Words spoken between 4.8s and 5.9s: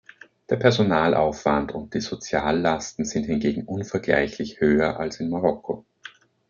als in Marokko.